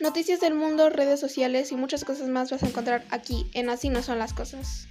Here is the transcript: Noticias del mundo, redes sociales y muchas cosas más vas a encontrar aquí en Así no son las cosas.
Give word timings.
Noticias 0.00 0.38
del 0.38 0.54
mundo, 0.54 0.90
redes 0.90 1.18
sociales 1.18 1.72
y 1.72 1.76
muchas 1.76 2.04
cosas 2.04 2.28
más 2.28 2.52
vas 2.52 2.62
a 2.62 2.66
encontrar 2.68 3.04
aquí 3.10 3.50
en 3.52 3.68
Así 3.68 3.88
no 3.88 4.00
son 4.04 4.20
las 4.20 4.32
cosas. 4.32 4.86